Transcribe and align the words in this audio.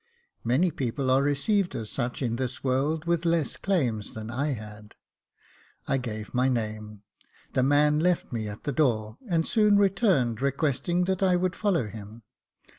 Many 0.43 0.71
people 0.71 1.11
are 1.11 1.21
received 1.21 1.75
as 1.75 1.91
such 1.91 2.23
in 2.23 2.37
this 2.37 2.63
world 2.63 3.05
with 3.05 3.23
less 3.23 3.55
claims 3.55 4.15
than 4.15 4.31
I 4.31 4.53
had. 4.53 4.95
I 5.87 5.99
gave 5.99 6.33
my 6.33 6.49
name 6.49 7.03
j 7.19 7.27
the 7.53 7.61
man 7.61 7.99
left 7.99 8.31
me 8.31 8.47
at 8.47 8.63
the 8.63 8.71
door, 8.71 9.19
and 9.29 9.45
soon 9.47 9.77
returned, 9.77 10.41
requesting 10.41 11.03
that 11.03 11.21
I 11.21 11.35
would 11.35 11.55
follow 11.55 11.85
him. 11.85 12.23